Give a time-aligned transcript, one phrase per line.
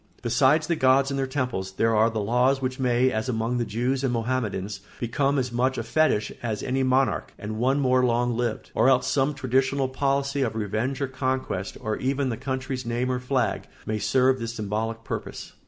[0.23, 3.65] Besides the gods and their temples, there are the laws which may, as among the
[3.65, 8.35] Jews and Mohammedans, become as much a fetich as any monarch, and one more long
[8.35, 13.11] lived; or else some traditional policy of revenge or conquest, or even the country's name
[13.11, 15.53] or flag, may serve this symbolic purpose.